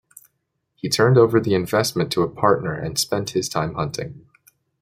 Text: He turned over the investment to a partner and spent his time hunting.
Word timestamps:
He 0.73 0.89
turned 0.89 1.15
over 1.19 1.39
the 1.39 1.53
investment 1.53 2.11
to 2.13 2.23
a 2.23 2.27
partner 2.27 2.73
and 2.73 2.97
spent 2.97 3.29
his 3.37 3.47
time 3.47 3.75
hunting. 3.75 4.25